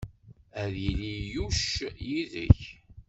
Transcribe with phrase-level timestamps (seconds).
[0.61, 1.61] Ad yili Yuc
[2.07, 2.61] yid-k.